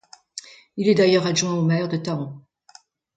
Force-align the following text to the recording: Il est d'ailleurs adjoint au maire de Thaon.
Il 0.77 0.89
est 0.89 0.95
d'ailleurs 0.95 1.27
adjoint 1.27 1.53
au 1.53 1.61
maire 1.61 1.87
de 1.87 1.95
Thaon. 1.95 2.41